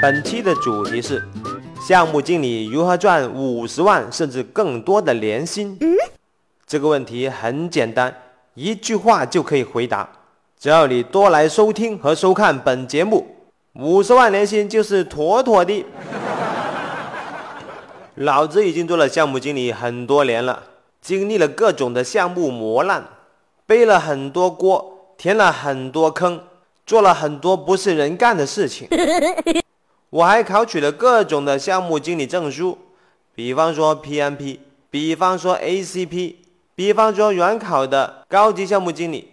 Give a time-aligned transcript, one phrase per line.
[0.00, 1.22] 本期的主题是
[1.86, 5.78] 项目经理如何赚五十万甚至更多的年薪。
[6.66, 8.14] 这个问题很简单，
[8.54, 10.08] 一句话就可以回答。
[10.58, 13.26] 只要你多来收听和收看本节目，
[13.74, 15.84] 五十万年薪就是妥妥的。
[18.16, 20.62] 老子已经做了项目经理很多年了，
[21.02, 23.04] 经历了各种的项目磨难，
[23.66, 26.40] 背了很多锅，填了很多坑，
[26.86, 28.88] 做了很多不是人干的事情。
[30.10, 32.76] 我还考取了各种的项目经理证书，
[33.32, 34.58] 比方说 PMP，
[34.90, 36.34] 比方说 ACP，
[36.74, 39.28] 比方说软考的高级项目经理。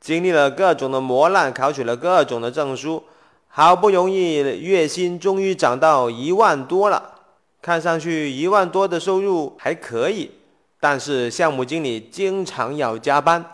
[0.00, 3.02] 经历了各种的磨难，考取了各种的证书，
[3.48, 7.14] 好不容易月薪终于涨到一万多了。
[7.60, 10.30] 看上去一万多的收入还可以，
[10.78, 13.44] 但是项目经理经常要加班，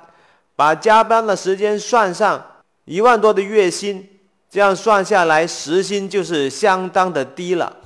[0.57, 2.43] 把加班的时间算上，
[2.85, 4.07] 一万多的月薪。
[4.51, 7.77] 这样算下来，时薪就是相当的低了。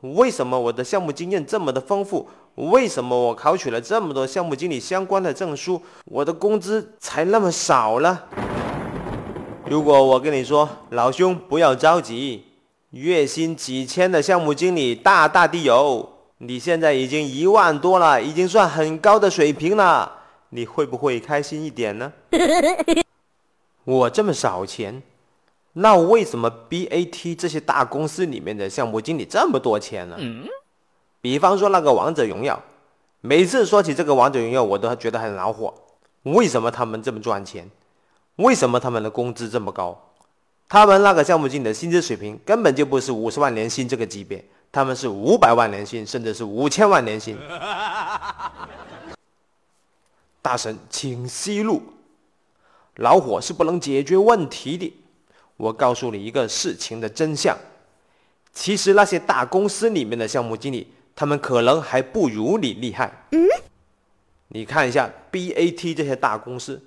[0.00, 2.28] 为什么我的项目经验这么的丰富？
[2.54, 8.18] 为什么我考取了这么多项目经理相关的证书，我的工资才那么少呢？
[9.64, 12.44] 如果我跟你说，老兄不要着急，
[12.90, 16.06] 月薪几千的项目经理大大的有，
[16.38, 20.12] 你现在已经一万多了，已经算很高的水平了，
[20.50, 22.12] 你会不会开心一点呢？
[23.88, 25.02] 我这么少钱，
[25.72, 30.18] 那为什么 BAT 这些大公司里面的项目经理这么多钱呢？
[31.22, 32.62] 比方说那个王者荣耀，
[33.22, 35.72] 每次说起这个王者荣耀，我都觉得很恼火。
[36.24, 37.70] 为什么他们这么赚钱？
[38.36, 39.98] 为什么他们的工资这么高？
[40.68, 47.38] 他们那个项目经理的薪资水平根本就不是五十万年薪这个级别，他们是五百万年薪，甚至是五千万年薪。
[50.42, 51.82] 大神，请息怒。
[52.98, 54.92] 老火是不能解决问题的。
[55.56, 57.56] 我告诉你一个事情的真相：
[58.52, 63.26] 其实那些大公司里面的项目经理，他们可能还不如你厉害。
[63.30, 63.40] 嗯，
[64.48, 66.80] 你看一下 BAT 这些大公司，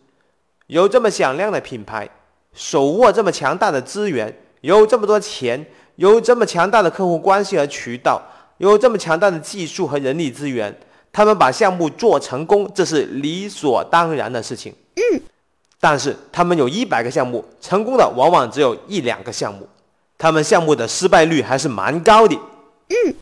[0.68, 2.10] 有这么响亮的品牌，
[2.54, 5.66] 手握这么强大的资源，有这么多钱，
[5.96, 8.22] 有这么强大的客户关系和渠道，
[8.58, 10.78] 有这么强大的技术和人力资源，
[11.14, 14.74] 他们把项目做成功，这是理所当然的事情。
[14.96, 15.22] 嗯。
[15.84, 19.68] 但是他们有一百个项目，成功的往往只有一两个项目，
[20.16, 22.36] 他们项目的失败率还是蛮高的。
[22.90, 23.16] 嗯，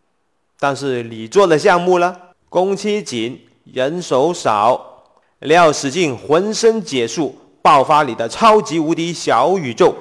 [0.60, 2.14] 但是你做的项目呢？
[2.50, 5.06] 工期紧，人手少，
[5.40, 9.96] 你要使尽浑身解数，爆发你的超级无敌小宇宙。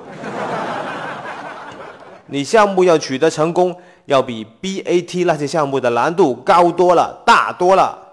[2.26, 3.76] 你项目要取得成功，
[4.06, 8.07] 要比 BAT 那些项目的难度高多了，大多了。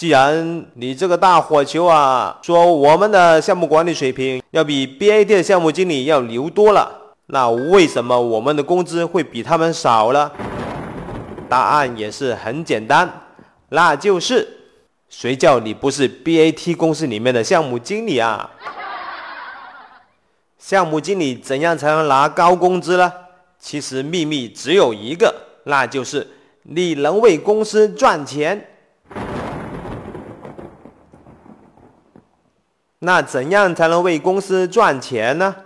[0.00, 6.90] 既然你这个大火球啊，说我们的项目管理水平要比 BAT 的项目经理要牛多了，
[7.26, 10.32] 那为什么我们的工资会比他们少呢？
[11.50, 13.26] 答案也是很简单，
[13.68, 14.48] 那就是
[15.10, 18.48] 谁叫你不是 BAT 公司里面的项目经理啊？
[20.56, 23.12] 项目经理怎样才能拿高工资呢？
[23.58, 25.34] 其实秘密只有一个，
[25.64, 26.26] 那就是
[26.62, 28.68] 你能为公司赚钱。
[33.00, 35.56] 那怎样才能为公司赚钱呢？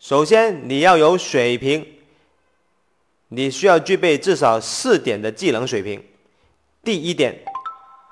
[0.00, 1.86] 首先，你要有水平，
[3.28, 6.04] 你需要具备至少四点的技能水平。
[6.82, 7.44] 第一点，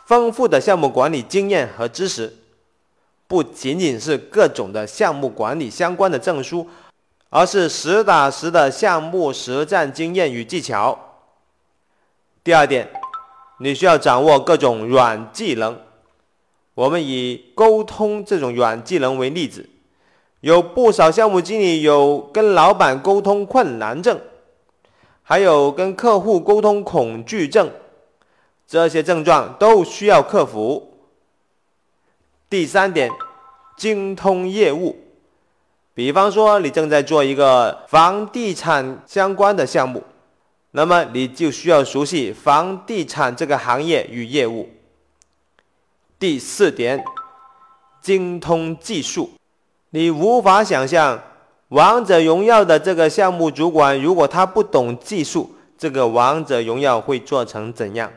[0.06, 2.32] 丰富的项目管理经验和知识，
[3.26, 6.68] 不仅仅是各种的项目管理相关的证书，
[7.28, 10.96] 而是实打实的项目实战经验与技巧。
[12.44, 12.88] 第二点，
[13.58, 15.76] 你需要掌握各种软技能。
[16.80, 19.68] 我们以沟通这种软技能为例子，
[20.40, 24.18] 有不少项目经理有跟老板沟通困难症，
[25.22, 27.70] 还有跟客户沟通恐惧症，
[28.66, 30.94] 这些症状都需要克服。
[32.48, 33.10] 第三点，
[33.76, 34.96] 精通业务，
[35.92, 40.02] 比方说你正在做一个房地产相关的项目，
[40.70, 44.66] 那么你就需要熟悉房地产这个行业与业务。
[46.20, 47.02] 第四点，
[48.02, 49.30] 精通技术。
[49.88, 51.18] 你无法想象，
[51.68, 58.12] 王者荣耀的这个项目主管，如果他不懂技术，这个王者荣耀会做成怎样？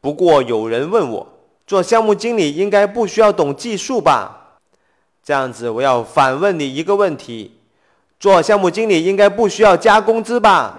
[0.00, 1.26] 不过有人问我，
[1.66, 4.54] 做项目经理应该不需要懂技术吧？
[5.24, 7.50] 这样子，我要反问你一个问题：
[8.20, 10.78] 做项目经理应该不需要加工资吧？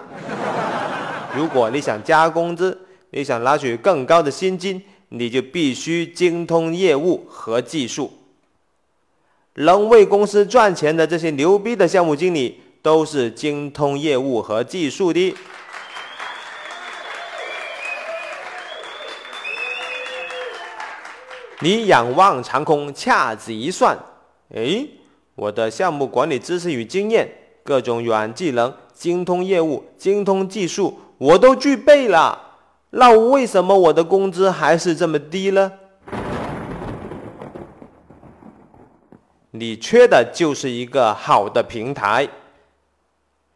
[1.36, 4.82] 如果你想加工资，你想拿取更高的薪金。
[5.10, 8.12] 你就必须精通业务和技术。
[9.54, 15.34] 能为公司赚钱的这些牛逼的项目经理，都是精通业务和技术的。
[21.62, 23.98] 你仰望长空，掐指一算，
[24.54, 24.86] 哎，
[25.34, 27.28] 我的项目管理知识与经验，
[27.62, 32.49] 各种软技能，精通业务，精通技术，我都具备了。
[32.90, 35.72] 那为什么我的工资还是这么低呢？
[39.52, 42.28] 你缺的就是一个好的平台。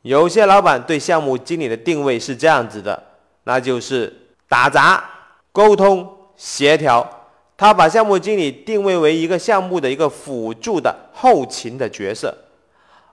[0.03, 3.03] 有些老板对项目经理的定位是这样子的，
[3.45, 4.13] 那就是
[4.49, 5.03] 打杂、
[5.51, 6.07] 沟通、
[6.37, 7.09] 协调。
[7.57, 12.37] 他把项目经理定位为一个项目的一个辅助的后勤的角色，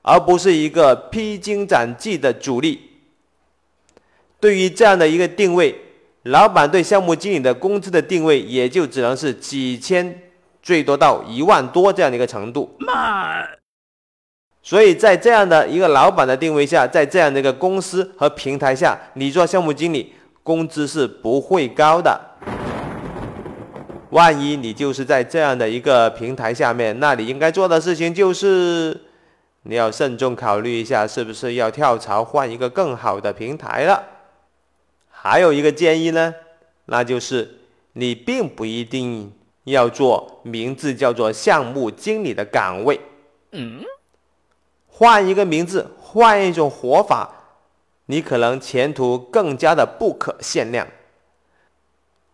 [0.02, 2.90] 而不是一个披荆斩棘的主力。
[4.40, 5.80] 对于这样的一个定位，
[6.24, 10.22] 老板对项目经理的工资的定位也就只能是几千，
[10.62, 12.78] 最多到一万多这样的一个程度。
[14.62, 20.14] 所以在这样的一个老板的定位下，在这样的一个公司和平台下，你做项目经理，
[20.44, 22.22] 工资是不会高的。
[24.12, 28.96] 万一你就是在这样的一个平台下面，那你应该做的事情就是，
[29.64, 34.04] 你要慎重考虑一下，是不是要跳槽换一个更好的平台了。
[35.22, 36.34] 还有一个建议呢，
[36.86, 37.60] 那就是
[37.94, 39.32] 你并不一定
[39.66, 43.00] 要做名字叫做项目经理的岗位，
[43.52, 43.84] 嗯，
[44.88, 47.30] 换一个名字，换一种活法，
[48.08, 50.88] 你可能前途更加的不可限量。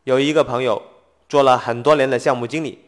[0.05, 0.81] 有一个朋友。
[1.29, 2.79] 做了很多年的项目经理，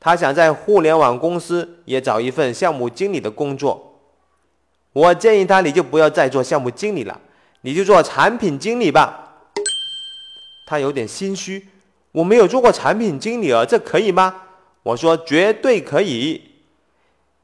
[0.00, 4.00] 他想在互联网公司也找一份项目经理的工作。
[4.94, 7.20] 我建议他，你就不要再做项目经理了，
[7.64, 9.20] 你就做产品经理吧。
[10.66, 11.66] 他有点心虚，
[12.12, 14.34] 我没有做过产品经理啊，这可以吗？
[14.82, 16.50] 我说绝对可以。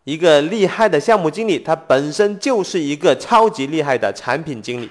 [0.05, 4.91] 一个厉害的项目经理，他本身就是一个超级厉害的产品经理。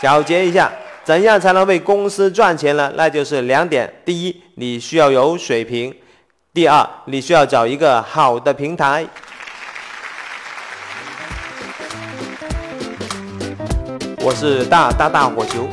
[0.00, 0.70] 小结一下，
[1.02, 2.92] 怎样才能为公司赚钱呢？
[2.96, 5.92] 那就是两点：第一，你需要有水平；
[6.52, 9.04] 第二，你需要找一个好的平台。
[14.26, 15.68] 我是大大大火球。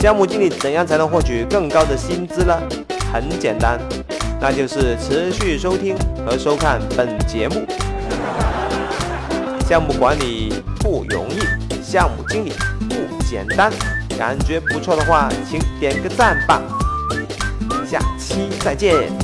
[0.00, 2.56] 项目经理怎样才能获取更高的薪资呢？
[3.12, 3.80] 很简单，
[4.40, 7.66] 那就是持续收听和收看本节目。
[9.68, 11.40] 项目管理不容易。
[11.82, 12.52] 项目经理
[12.88, 12.94] 不
[13.24, 13.72] 简单，
[14.16, 16.62] 感觉不错的话，请点个赞吧。
[17.84, 19.23] 下期再见。